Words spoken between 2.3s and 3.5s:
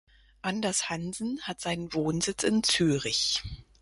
in Zürich.